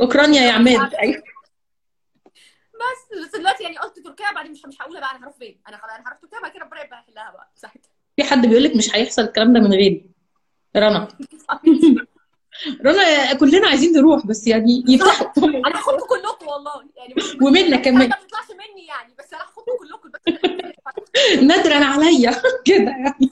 [0.02, 0.94] أوكرانيا يا عماد.
[0.96, 1.24] أيوه.
[2.74, 5.78] بس بس دلوقتي يعني قلت تركيا بعدين مش مش هقول بقى أنا هروح فين؟ أنا
[5.78, 8.96] خلاص أنا هروح تركيا بعد كده ربنا يبقى بقى ساعتها في حد بيقول لك مش
[8.96, 10.06] هيحصل الكلام ده من غيري.
[10.78, 11.08] رنا.
[12.86, 16.72] رنا كلنا عايزين نروح بس يعني يفتحوا أنا هاخدكم كلكم والله.
[16.98, 17.36] يعني بس
[17.78, 18.10] كمان.
[18.10, 20.22] ما تطلعش مني يعني بس أنا هاخدكم كلكم بس
[21.44, 22.32] ندرا عليا.
[22.66, 23.32] كده يعني.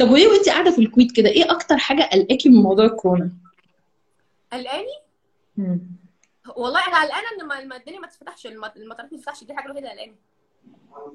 [0.00, 3.30] طب وإيه وانت قاعدة في الكويت كده؟ إيه أكتر حاجة قلقاكي من موضوع الكورونا؟
[4.52, 4.86] قلقاني.
[6.56, 7.26] والله أنا قلقانة
[7.62, 10.16] إن الدنيا ما تفتحش الم- المطارات ما تفتحش دي حاجة الوحيدة قلقاني.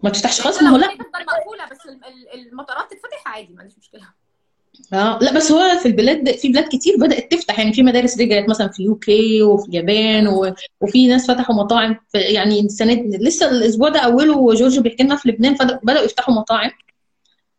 [0.03, 0.87] ما تفتحش يعني خالص ما هو لا.
[0.87, 4.01] تفضل مقفولة بس ال- ال- المطارات تتفتح عادي ما عنديش مشكلة.
[4.93, 7.59] آه لا بس هو في البلاد في بلاد كتير بدأت تفتح.
[7.59, 10.53] يعني في مدارس رجعت مثلا في UK وفي اليابان و...
[10.81, 11.95] وفي ناس فتحوا مطاعم.
[12.09, 16.71] في يعني السنة لسه الأسبوع ده أوله جورج بيحكي لنا في لبنان بدأوا يفتحوا مطاعم.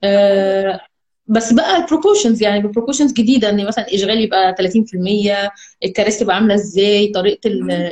[0.04, 0.80] آه
[1.26, 3.50] بس بقى propositions يعني propositions جديدة.
[3.50, 5.50] إن مثلا إشغال يبقى 30%
[5.84, 7.40] الكراسي تبقى عاملة إزاي؟ طريقة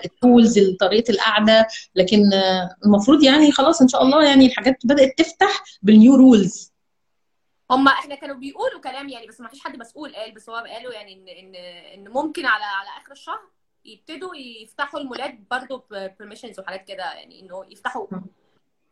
[0.04, 1.66] ال tools طريقة القعدة.
[1.94, 6.72] لكن آه، المفروض يعني خلاص إن شاء الله يعني الحاجات بدأت تفتح بال new rules
[7.70, 10.92] هم إحنا كانوا بيقولوا كلام يعني بس ما فيش حد مسؤول قال بس هو قالوا
[10.92, 11.54] يعني إن إن
[11.94, 13.40] إن ممكن على على آخر الشهر
[13.84, 18.06] يبتدوا يفتحوا المولات برضه بيرميشنز وحاجات كده يعني انه يفتحوا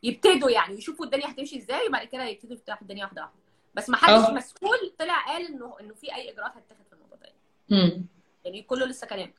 [0.03, 3.35] يبتدوا يعني يشوفوا الدنيا هتمشي إزاي وبعد كده يبتدوا يفتحوا الدنيا واحدة واحدة.
[3.75, 4.31] بس ما حدش آه.
[4.33, 7.29] مسؤول طلع قال إنه إنه في أي إجراءات هتتاخد في الموضوع ده.
[7.71, 8.05] امم
[8.45, 9.33] يعني كله لسه كلام.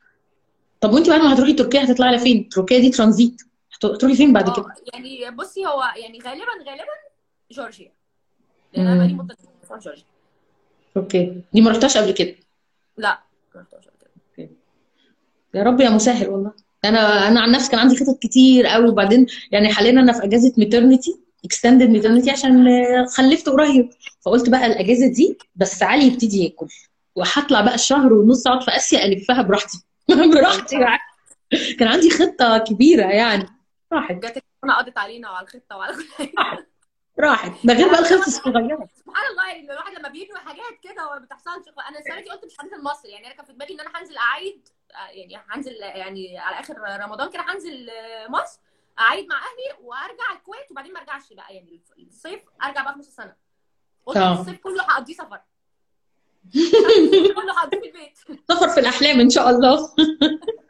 [0.80, 3.42] طب وأنت بعد ما هتروحي تركيا هتطلعي على فين؟ تركيا دي ترانزيت.
[3.74, 6.92] هت- هتروحي فين بعد كده؟ آه يعني بصي هو يعني غالبا غالبا
[7.50, 7.92] جورجيا.
[8.72, 10.04] لأن أنا بقالي مدة في جورجيا
[10.96, 11.42] okay.
[11.52, 12.34] دي ما رحتهاش قبل كده.
[12.96, 13.18] لا
[13.54, 14.10] ما رحتش قبل كده.
[14.38, 14.52] okay.
[15.54, 16.52] يا رب يا مسهل والله.
[16.84, 20.52] أنا أنا عن نفسي كان عندي خطط كتير قوي وبعدين يعني حاليا أنا في أجازة
[20.58, 22.66] maternity extended maternity عشان
[23.06, 23.90] خلفت قريب.
[24.20, 26.68] فقلت بقى الأجازة دي بس علي يبتدي ياكل.
[27.14, 29.78] وهطلع بقى الشهر ونص أقعد في آسيا ألفها براحتي.
[30.34, 30.98] براحتي يعني.
[31.78, 33.46] كان عندي خطة كبيرة يعني.
[33.92, 34.14] راحت.
[34.14, 36.04] جت الكورونا قضت علينا وعلى الخطة وعلى كل
[36.38, 36.66] حاجة.
[37.20, 37.52] راحت.
[37.66, 41.64] ده غير بقى أنا الصغيره سبحان الله يعني الواحد لما بيبني حاجات كده وما بتحصلش
[41.88, 43.08] أنا السنة دي قلت مش هنزل مصر.
[43.08, 46.74] يعني أنا كان في دماغي إن أنا هنزل أعيد آه، يعني هنزل يعني على آخر
[47.00, 48.60] رمضان كده هنزل آه، مصر
[49.00, 51.54] أعيد مع أهلي وأرجع الكويت وبعدين ما أرجعش بقى.
[51.54, 53.34] يعني الصيف أرجع بقى في نص السنة.
[54.06, 55.40] قلت الصيف كله هقضيه سفر.
[57.36, 58.18] كله هقضيه في البيت.
[58.48, 59.94] سفر في الأحلام إن شاء الله.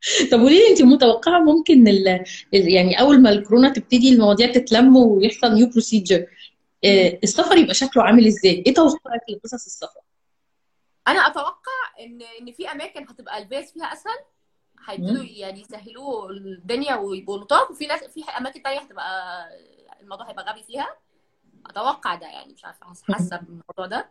[0.32, 2.24] طب قولي لي انت متوقعة ممكن ال...
[2.52, 6.26] يعني أول ما الكورونا تبتدي المواضيع تتلم ويحصل new procedure
[7.24, 10.00] السفر يبقى شكله عامل إزاي؟ إيه توقعك لقصص السفر؟
[11.08, 14.18] أنا أتوقع إن إن في أماكن هتبقى الفيز فيها أسهل
[14.88, 15.24] هيبتدوا.
[15.24, 19.48] يعني يسهلوا الدنيا ويبقوا لطاف وفي ناس في أماكن تانية هتبقى
[20.00, 20.96] الموضوع هيبقى غبي فيها
[21.66, 24.08] أتوقع ده يعني مش عارفة حاسة بالموضوع ده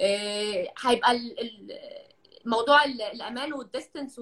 [0.00, 1.78] إيه، هيبقى ال- ال-
[2.44, 4.18] موضوع ال- الامان وال distance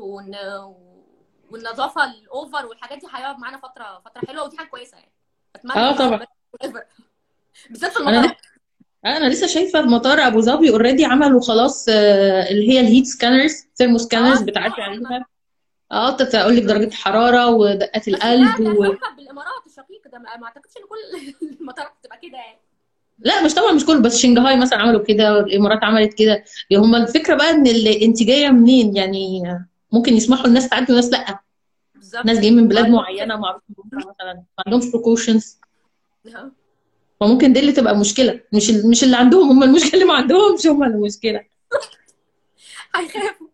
[1.50, 5.12] والنظافة ال over والحاجات دي هيقعد معانا فتره فترة حلوة ودي حاجة كويسة يعني.
[5.56, 6.26] أتمنى آه طبعا.
[7.70, 8.36] بالذات في أنا المطارات
[9.04, 13.66] أنا لسه شايفة مطار أبو ظبي already عملوا خلاص آه، اللي هي ال heat scanners
[13.76, 15.26] thermo scanners آه بتعدي آه عليها
[15.92, 18.96] آه تقول لك درجة حرارة ودقات القلب و...
[19.16, 22.58] بالإمارات الشقيق ده ما أعتقدش إن كل المطارات بتبقى كده يعني.
[23.18, 26.44] لا مش طبعا مش كله بس شنغهاي مثلا عملوا كده الامارات عملت كده.
[26.70, 27.66] يعني هما الفكرة بقى إن
[28.02, 29.42] انت جاية منين؟ يعني
[29.92, 31.38] ممكن يسمحوا الناس تعدي وناس لأ.
[31.94, 32.26] بالظبط.
[32.26, 33.44] ناس جايين من بلاد معينة إنهم
[33.94, 34.84] مثلا ما عندهمش
[36.36, 36.52] آه.
[37.20, 38.40] فممكن دي اللي تبقى مشكلة.
[38.52, 41.40] مش مش اللي عندهم هم المشكلة اللي ما عندهمش هم المشكلة
[42.96, 43.46] هيخافوا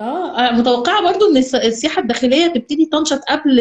[0.00, 3.60] آه متوقعة برضو إن الس- السياحة الداخلية تبتدي تنشط قبل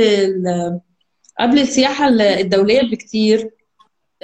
[1.39, 3.49] قبل السياحة ال- الدولية بكتير.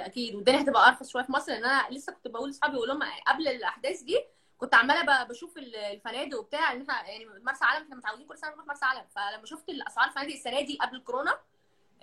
[0.02, 2.88] ده أكيد والدنيا هتبقى أرخص شوية في مصر لأن أنا لسه كنت بقول لأصحابي بقول
[2.88, 4.20] لهم قبل الأحداث دي
[4.58, 8.50] كنت عمالة بشوف ال- الفنادق وبتاع إن إحنا يعني مرسى علم إحنا متعودين كل سنة
[8.52, 9.06] نروح مرسى علم.
[9.16, 11.32] فلما شفت الأسعار الفنادق السنة دي قبل الكورونا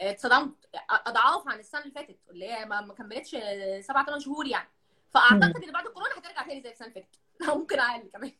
[0.01, 0.55] آه، اتصدمت.
[0.91, 3.31] أضعاف عن السنة اللي فاتت اللي هي ما كملتش
[3.87, 4.69] سبع ثمان شهور يعني.
[5.15, 7.01] فأعتقد إن بعد الكورونا هترجع تاني زي السنة اللي
[7.41, 7.49] فاتت.
[7.59, 8.33] ممكن أقل كمان.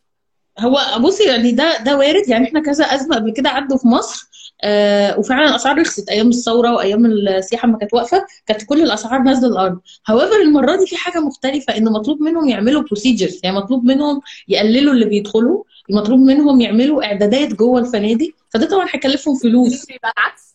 [0.61, 2.29] هو بصي يعني ده ده وارد.
[2.29, 4.29] يعني إحنا كذا أزمة قبل كده عدوا في مصر
[4.65, 6.09] آه وفعلا الأسعار رخصت.
[6.11, 9.81] أيام الثورة وأيام السياحة ما كانت واقفة كانت كل الأسعار نازلة الأرض.
[10.11, 14.93] هواver المرة دي في حاجة مختلفة ان مطلوب منهم يعملوا بروسيجرز يعني مطلوب منهم يقللوا
[14.95, 18.31] اللي بيدخلوا مطلوب منهم يعملوا إعدادات جوه الفنادق.
[18.51, 19.91] فده طبعا هيكلفهم فلوس.
[19.91, 20.49] يبقى العكس.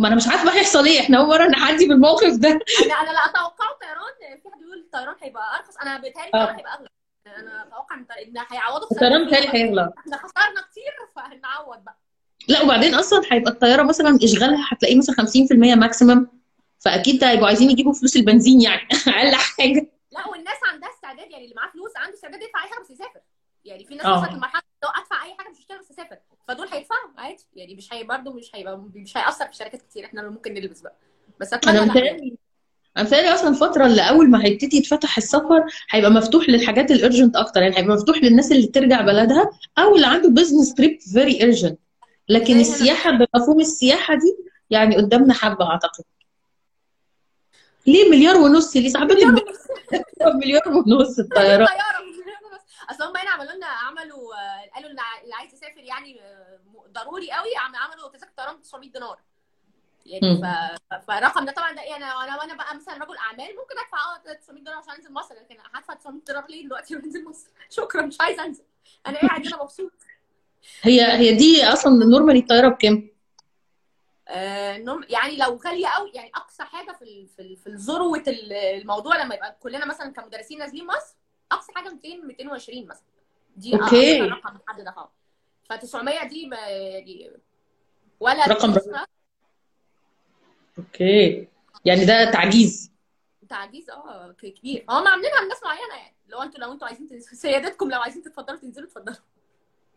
[0.00, 1.00] ما أنا مش عارفة هيحصل إيه.
[1.00, 2.48] إحنا أول مرة نعدي بالموقف ده.
[2.48, 5.76] أنا أنا لا أتوقع الطيران في حد بيقول الطيران هيبقى أرخص.
[5.82, 6.58] أنا بيتهيألي الطيران آه.
[6.58, 6.88] هيبقى أغلى.
[7.36, 11.98] أنا أتوقع ان إن هيعوضوا خسارتنا بتاعي هيغلى إحنا خسرنا كتير فهنعوض بقى.
[12.48, 16.26] لا وبعدين أصلا هيبقى الطيارة مثلا إشغالها هتلاقيه مثلا 50% maximum
[16.78, 19.90] فأكيد ده هيبقوا عايزين يجيبوا فلوس البنزين يعني أقل حاجة.
[20.12, 23.20] لا والناس عندها استعداد يعني اللي معاه فلوس عنده استعداد يدفع أي حاجة بس يسافر.
[23.64, 26.68] يعني في ناس وصلت آه لمرحله لو أدفع أي حاجة مش هشتغل بس اسافر فدول
[26.68, 30.04] هيدفعوا عادي يعني مش هي برضه مش هيبقى مش هيأثر في شركات كتير.
[30.04, 30.96] إحنا اللي ممكن نلبس بقى.
[31.40, 32.37] بس أنا متهيألي
[32.98, 37.36] أنا متهيألي أصلا الفترة اللي أول ما هيبتدي يتفتح السفر هيبقى مفتوح للحاجات ال urgent
[37.36, 41.78] أكتر يعني هيبقى مفتوح للناس اللي ترجع بلدها أو اللي عنده business trip very urgent
[42.28, 44.36] لكن السياحة بمفهوم السياحة دي
[44.70, 46.04] يعني قدامنا حبة أعتقد.
[47.86, 49.24] ليه مليار ونص؟ ليه صاحبتك
[50.34, 51.18] مليار ونص.
[51.20, 51.66] الطيران؟
[52.90, 54.34] أصل هم هنا عملوا لنا عملوا
[54.74, 56.58] قالوا اللي عايز يسافر يعني آه،
[56.92, 59.18] ضروري قوي عم- عملوا تذاكر طيران ب 900 دينار.
[60.08, 60.44] يعني ف...
[60.44, 61.00] مم.
[61.00, 64.34] فالرقم ده طبعا ده إيه أنا أنا وأنا بقى مثلا رجل أعمال ممكن أدفع آه
[64.34, 68.16] 900 دولار عشان أنزل مصر لكن هدفع 900 دولار ليه دلوقتي وأنزل مصر؟ شكرا مش
[68.20, 68.64] عايزه أنزل.
[69.06, 69.92] أنا قاعد هنا مبسوط.
[70.82, 73.10] هي هي دي أصلا normally الطيارة بكام؟
[74.28, 77.26] آه norm يعني لو غالية قوي يعني أقصى حاجة في.
[77.36, 81.16] في ذروه ال- الموضوع لما يبقى كلنا مثلا كمدرسين نازلين مصر
[81.52, 83.02] أقصى حاجة 200 220 مثلا.
[83.56, 84.20] دي أقصى okay.
[84.20, 85.10] رقم محدد خالص
[85.68, 87.30] ف 900 دي ما يعني
[88.20, 89.06] ولا رقم رخيصه
[90.78, 91.46] okay.
[91.84, 92.90] يعني ده تعجيز.
[93.48, 94.84] تعجيز آه كبير.
[94.90, 96.16] هم عاملينها لناس معينة يعني.
[96.28, 99.16] لو أنتوا لو أنتوا عايزين تنزلوا سيادتكم لو عايزين تتفضلوا تنزلوا اتفضلوا.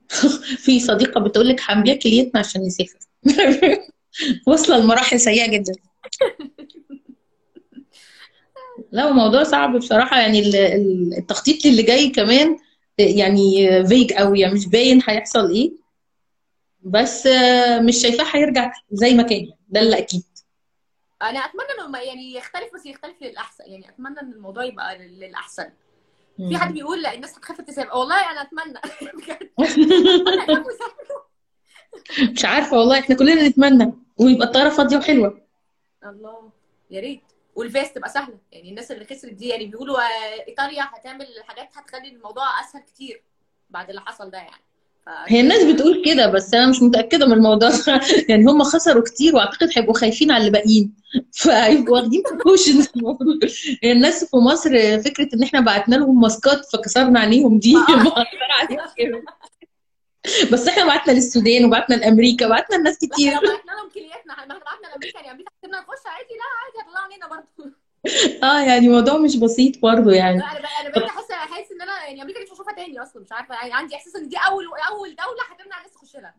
[0.65, 2.99] في صديقة بتقول لك هنبيع كليتنا عشان نسافر
[4.47, 5.73] واصلة لمراحل سيئة جدا.
[8.91, 10.19] لا الموضوع صعب بصراحة.
[10.19, 12.57] يعني ال- ال- التخطيط اللي جاي كمان
[12.97, 14.39] يعني فيج قوي.
[14.39, 15.71] يعني مش باين هيحصل إيه.
[16.83, 19.47] بس آه، مش شايفاه هيرجع زي ما كان.
[19.69, 20.23] ده اللي أكيد.
[21.21, 23.63] أنا اتمنى انه يعني يختلف بس يختلف للأحسن.
[23.67, 25.69] يعني اتمنى إن الموضوع يبقى لل- للأحسن.
[26.49, 26.73] في حد.
[26.73, 28.79] بيقول لا الناس هتخاف تسافر والله أنا أتمنى.
[29.13, 29.49] بجد.
[32.31, 32.99] مش عارفة والله.
[32.99, 33.93] إحنا كلنا نتمنى.
[34.17, 35.41] ويبقى الطيارة فاضية وحلوة.
[36.05, 36.49] الله.
[36.91, 37.21] يا ريت.
[37.55, 38.37] والفيز تبقى سهلة.
[38.51, 43.23] يعني الناس اللي خسرت دي يعني بيقولوا آه، إيطاليا هتعمل حاجات هتخلي الموضوع أسهل كتير
[43.69, 44.63] بعد اللي حصل ده يعني.
[45.27, 48.01] هي الناس بتقول كده بس أنا مش متأكدة من الموضوع ده.
[48.29, 50.93] يعني هم خسروا كتير وأعتقد هيبقوا خايفين على اللي باقيين
[51.41, 53.39] فهيبقوا واخدين precautions المفروض
[53.83, 57.75] الناس في مصر فكرة إن إحنا بعتنا لهم ماسكات فكسرنا عليهم دي.
[58.97, 59.23] كده
[60.51, 63.33] بس إحنا بعتنا للسودان وبعتنا لأمريكا بعتنا لناس كتير.
[63.33, 66.33] بعتنا لهم كلياتنا إحنا بعتنا لأمريكا يعني أمريكا نخش عادي.
[66.33, 67.71] لا عادي هيطلعوا علينا برضه.
[68.43, 70.35] آه يعني الموضوع مش بسيط برضه يعني.
[70.43, 72.39] أنا بقى أنا بقيت احس أحس إن أنا يعني أمريكا
[72.75, 76.15] تاني أصلا مش عارفة يعني عندي إحساس إن دي أول أول دولة هتمنع الناس تخش
[76.15, 76.35] لها.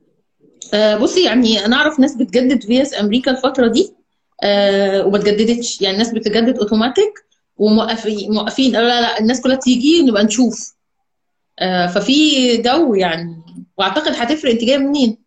[0.74, 3.94] آه، بصي يعني أنا أعرف ناس بتجدد فيز أمريكا الفترة دي
[4.42, 7.12] آه، وما اتجددتش يعني ناس بتجدد أوتوماتيك
[7.56, 8.72] وموقفين موقفين.
[8.72, 10.74] لا لا الناس كلها تيجي نبقى نشوف.
[11.58, 13.42] آه، ففي جو يعني
[13.76, 14.50] وأعتقد هتفرق.
[14.50, 15.18] أنت جاية منين؟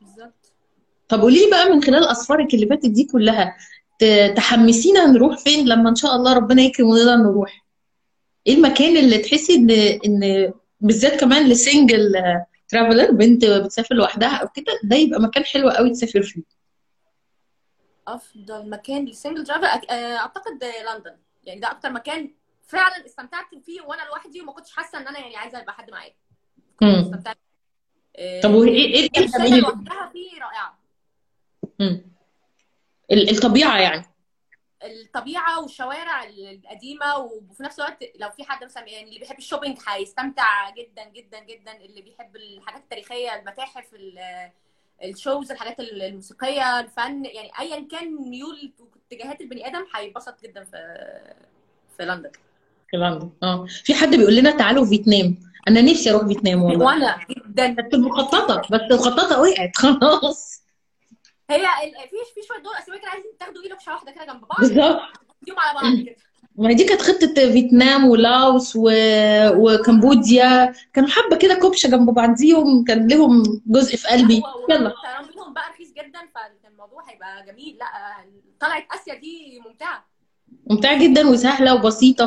[0.00, 0.52] بالظبط.
[1.08, 3.56] طب قولي لي بقى من خلال أسفارك اللي فاتت دي كلها
[4.36, 7.65] تحمسينا نروح فين؟ لما إن شاء الله ربنا يكرم ونقدر نروح.
[8.46, 9.70] إيه المكان اللي تحسي ان
[10.06, 12.12] إن بالذات كمان لسنجل
[12.68, 16.42] traveler بنت بتسافر لوحدها أو كده ده يبقى مكان حلو قوي تسافر فيه.
[18.08, 21.16] أفضل مكان لل single travel أك- آه، أعتقد لندن.
[21.44, 22.30] يعني ده أكتر مكان
[22.66, 26.14] فعلا استمتعت فيه وأنا لوحدي وما كنتش حاسة إن أنا يعني عايزة يبقى حد معايا.
[26.82, 27.36] استمتعت.
[28.16, 30.78] آه، طب وايه إيه إيه اللي- لوحدها فيه رائعة.
[31.80, 32.02] مم.
[33.12, 34.06] ال- الطبيعة يعني.
[34.84, 39.78] الطبيعة والشوارع القديمة وفي نفس الوقت لو في حد مثلا يعني اللي بيحب ال shopping
[39.88, 44.50] هيستمتع جدا جدا جدا اللي بيحب الحاجات التاريخية المتاحف ال-
[45.04, 48.72] ال shows الحاجات الموسيقية الفن يعني ايا كان ميول
[49.10, 50.76] واتجاهات البني آدم هيتبسط جدا في
[51.96, 52.30] في لندن.
[52.90, 53.66] في لندن آه.
[53.84, 55.36] في حد بيقول لنا تعالوا فيتنام.
[55.68, 56.86] أنا نفسي أروح فيتنام والله.
[56.86, 57.74] وأنا جدا.
[57.74, 60.62] كانت مخططه بس الخططه وقعت خلاص.
[61.50, 64.40] هي ال- في في شوية دول أسيوية كده عايزين تاخدوا إيه لوكشة واحدة كده جنب
[64.40, 64.58] بعض.
[64.60, 65.00] بالظبط.
[65.42, 66.04] تديهم على بعض.
[66.06, 66.16] كده
[66.58, 68.90] ما دي كانت خطة فيتنام ولاوس و...
[69.56, 70.74] وكمبوديا.
[70.92, 72.84] كانوا حبة كده كوبشة جنب بعضيهم.
[72.84, 74.42] كان لهم جزء في قلبي.
[74.70, 74.94] يلا.
[75.34, 76.20] منهم بقى رخيص جدا
[76.64, 77.78] فالموضوع هيبقى جميل.
[77.80, 77.86] لا
[78.60, 80.06] طلعت آسيا دي ممتعة.
[80.70, 82.26] ممتعة جدا وسهلة وبسيطة.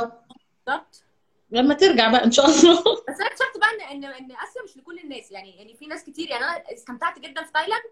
[0.67, 1.03] بالظبط.
[1.51, 2.79] لما ترجع بقى إن شاء الله.
[2.82, 5.32] بس أنا اكتشفت بقى ان إن إن آسيا مش لكل الناس.
[5.32, 6.29] يعني يعني في ناس كتير.
[6.29, 7.84] يعني أنا استمتعت جدا في تايلاند.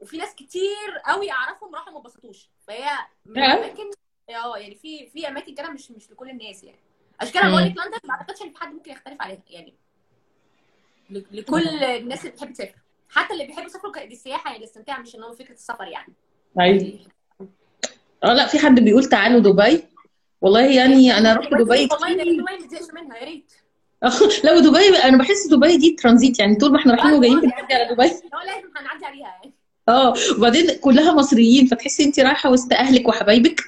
[0.00, 2.48] وفي ناس كتير قوي اعرفهم راحوا ما اتبسطوش.
[2.66, 2.88] فهي
[3.26, 3.54] من آه.
[3.54, 3.90] الأماكن
[4.30, 6.78] آه يعني في في أماكن كده مش مش لكل الناس يعني.
[7.20, 9.74] عشان كده بقول لك لندن ما أعتقدش إن في حد ممكن يختلف عليها يعني.
[11.10, 12.78] لكل الناس اللي بتحب تسافر.
[13.10, 16.12] حتى اللي بيحبوا يسافروا للسياحة يعني الاستمتاع مش إن هو فكرة السفر يعني.
[16.60, 16.98] أيوة.
[18.24, 19.84] آه لا في حد بيقول تعالوا دبي؟
[20.40, 23.52] والله يعني أنا رحت دبي والله دبي ما تزهقش منها يا ريت.
[24.44, 27.94] لا ودبي أنا بحس دبي دي ترانزيت يعني طول ما إحنا رايحين وجايين بنعدي على
[27.94, 28.04] دبي.
[28.04, 29.54] هو لازم هنعدي عليها يعني.
[29.88, 33.60] آه وبعدين كلها مصريين فتحسي انت رايحة وسط أهلك وحبايبك؟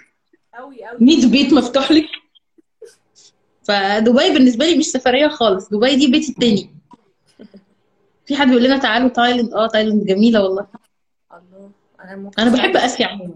[0.54, 2.08] قوي قوي 100 بيت مفتوح لك؟
[3.62, 6.70] فدبي بالنسبة لي مش سفرية خالص دبي دي بيتي التاني.
[8.26, 10.66] في حد بيقول لنا تعالوا تايلاند؟ آه تايلاند جميلة والله.
[11.32, 13.34] الله أنا ممكن أنا بحب آسيا عموما.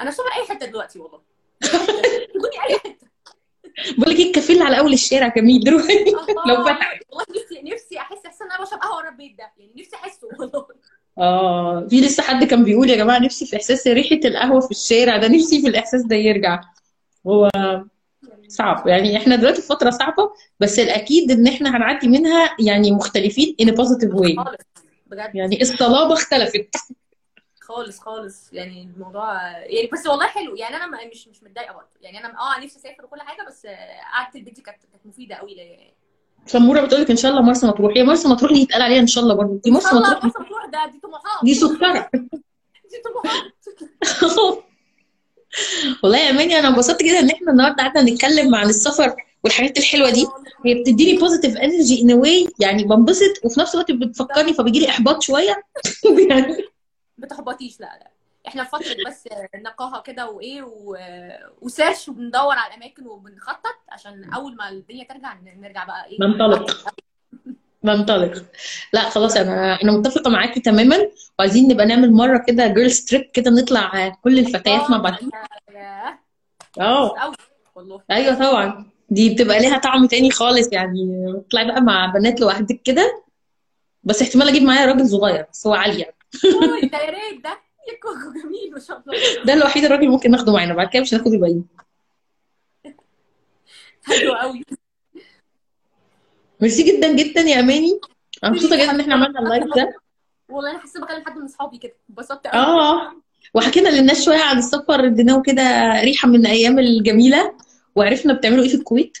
[0.00, 1.20] أنا سافر أي حتة دلوقتي والله.
[2.34, 3.06] خدوني أي حتة.
[3.98, 7.98] بقول لك إيه الكافيه اللي على أول الشارع جميل لو آه، فتح والله نفسي نفسي
[7.98, 9.52] أحس أحس إن أنا بشرب قهوة ورا البيت ده.
[9.58, 10.66] يعني نفسي أحسه والله.
[11.18, 15.16] آه في لسه حد كان بيقول يا جماعة نفسي في إحساس ريحة القهوة في الشارع
[15.16, 16.60] ده نفسي في الإحساس ده يرجع.
[17.26, 17.50] هو
[18.48, 18.86] صعب.
[18.86, 24.12] يعني إحنا دلوقتي في فترة صعبة بس الأكيد إن إحنا هنعدي منها يعني مختلفين positive
[24.12, 24.36] way.
[24.36, 24.60] خالص.
[25.06, 25.30] بجد.
[25.34, 26.76] يعني الصلابه اختلفت.
[27.60, 28.52] خالص خالص.
[28.52, 30.56] يعني الموضوع يعني بس والله حلو.
[30.56, 31.88] يعني أنا مش مش متضايقة برضه.
[32.00, 33.66] يعني أنا آه نفسي أسافر وكل حاجة بس
[34.12, 35.94] قعدة البيت دي كانت مفيدة قوي ليا يعني.
[36.46, 37.92] سمورة بتقول لك إن شاء الله مرسى مطروح.
[37.96, 39.60] هي مرسى مطروح دي يتقال عليها إن شاء الله برضه.
[39.64, 40.24] دي مرسى مطروح.
[40.24, 41.44] مرسى مطروح ده دي طموحات.
[41.44, 42.10] دي سكرة.
[42.90, 43.52] دي طموحات.
[46.02, 50.10] والله يا أماني أنا انبسطت جدا إن إحنا النهارده قعدنا نتكلم عن السفر والحاجات الحلوة
[50.10, 50.26] دي.
[50.66, 54.88] هي بتديني positive energy in a way يعني بنبسط وفي نفس الوقت بتفكرني فبيجي لي
[54.88, 55.62] إحباط شوية.
[56.30, 56.56] يعني
[57.18, 58.10] ما تحبطيش لا لا.
[58.48, 60.96] إحنا في فترة بس نقاهة كده وإيه و...
[61.60, 66.18] و search وبندور على الأماكن وبنخطط عشان أول ما الدنيا ترجع نرجع بقى إيه.
[66.20, 66.92] ننطلق.
[67.84, 68.44] ننطلق.
[68.92, 70.96] لا خلاص أنا أنا متفقة معاكي تماما.
[71.38, 75.14] وعايزين نبقى نعمل مرة كده girls trip كده نطلع كل الفتيات مع بعض.
[75.74, 76.18] ياه،
[76.80, 77.32] آه.
[78.10, 78.86] أيوه طبعا.
[79.10, 81.32] دي بتبقى ليها طعم تاني خالص يعني.
[81.48, 83.22] تطلعي بقى مع بنات لوحدك كده.
[84.04, 86.14] بس احتمال أجيب معايا راجل صغير بس هو عالي يعني.
[86.92, 87.58] ده يا ريت ده.
[87.88, 89.44] يا كوكو جميل ما شاء الله.
[89.44, 91.64] ده الوحيد الراجل ممكن ناخده معانا بعد كده مش هناخد الباقيين
[94.04, 94.64] حلو قوي
[96.60, 98.00] ميرسي جدا جدا يا أماني.
[98.44, 99.98] أنا مبسوطة جدا إن إحنا عملنا ال live ده.
[100.48, 103.12] والله أنا حاسه بكلم حد من اصحابي كده انبسطت قوي آه.
[103.54, 105.62] وحكينا للناس شوية عن السفر اديناه كده
[106.00, 107.54] ريحة من الأيام الجميلة
[107.96, 109.18] وعرفنا بتعملوا إيه في الكويت.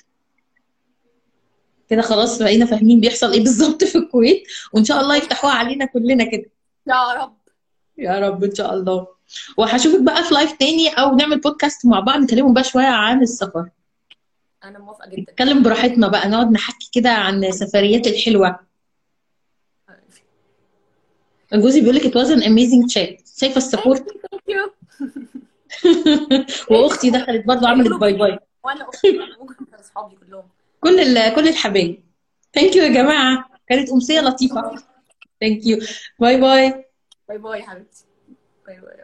[1.88, 6.24] كده خلاص بقينا فاهمين بيحصل إيه بالظبط في الكويت وإن شاء الله يفتحوها علينا كلنا
[6.24, 6.50] كده.
[6.86, 7.36] يا رب.
[7.98, 9.06] يا رب إن شاء الله.
[9.56, 13.68] وهشوفك بقى في live تاني أو نعمل بودكاست مع بعض نكلمهم بقى شوية عن السفر.
[14.64, 15.22] أنا موافقة جدا.
[15.22, 18.58] نتكلم براحتنا بقى نقعد نحكي كده عن السفريات الحلوة.
[21.52, 24.04] جوزي بيقول لك an amazing chat شايفة ال support؟
[26.70, 29.20] وأختي دخلت برضو عملت bye bye وأنا أختي
[29.80, 30.44] أصحابي كلهم.
[30.80, 32.02] كل ال- كل الحبايب.
[32.54, 33.50] thank you يا جماعة.
[33.68, 34.74] كانت أمسية لطيفة.
[35.40, 35.78] thank you
[36.18, 36.84] bye bye
[37.28, 38.04] bye bye يا حبيبتي
[38.66, 39.01] bye bye